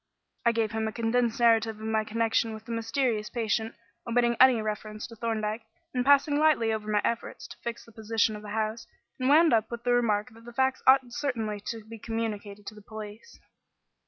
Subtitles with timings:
[0.47, 3.75] I gave him a condensed narrative of my connection with the mysterious patient,
[4.07, 5.61] omitting any reference to Thorndyke,
[5.93, 8.87] and passing lightly over my efforts to fix the position of the house,
[9.19, 12.73] and wound up with the remark that the facts ought certainly to be communicated to
[12.73, 13.39] the police.